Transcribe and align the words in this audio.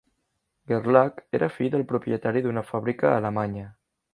Gerlach 0.71 1.21
era 1.39 1.49
fill 1.57 1.71
del 1.75 1.85
propietari 1.91 2.43
d'una 2.47 2.67
fàbrica 2.71 3.13
alemanya. 3.19 3.69